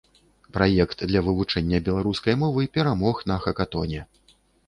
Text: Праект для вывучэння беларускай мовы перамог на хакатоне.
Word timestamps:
Праект 0.55 1.03
для 1.11 1.21
вывучэння 1.27 1.81
беларускай 1.91 2.35
мовы 2.45 2.65
перамог 2.79 3.21
на 3.33 3.37
хакатоне. 3.47 4.01